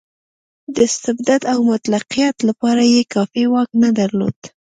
د 0.73 0.75
استبداد 0.89 1.41
او 1.51 1.57
مطلقیت 1.71 2.37
لپاره 2.49 2.81
یې 2.93 3.01
کافي 3.13 3.43
واک 3.53 3.69
نه 3.83 3.89
درلود. 3.99 4.37